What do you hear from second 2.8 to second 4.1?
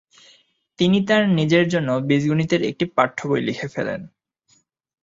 পাঠ্যবই লিখে ফেলেন।